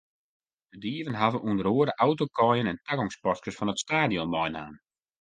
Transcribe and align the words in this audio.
De 0.71 0.77
dieven 0.85 1.19
hawwe 1.21 1.39
ûnder 1.49 1.67
oare 1.75 1.93
autokaaien 2.05 2.69
en 2.71 2.83
tagongspaskes 2.85 3.57
fan 3.57 3.71
it 3.73 3.81
stadion 3.83 4.31
meinaam. 4.35 4.73